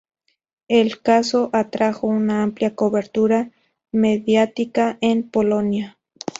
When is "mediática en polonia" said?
3.91-5.99